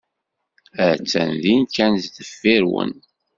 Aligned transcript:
Attan 0.87 1.29
din 1.41 1.61
kan 1.75 1.93
sdeffir-wen. 2.05 2.91